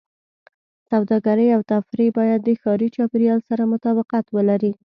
سوداګرۍ 0.89 1.47
او 1.55 1.61
تفریح 1.71 2.09
باید 2.17 2.39
د 2.43 2.49
ښاري 2.61 2.87
چاپېریال 2.95 3.39
سره 3.49 3.63
مطابقت 3.73 4.25
ولري. 4.35 4.71